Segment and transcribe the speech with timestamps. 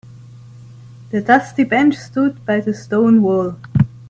[1.11, 3.57] The dusty bench stood by the stone wall.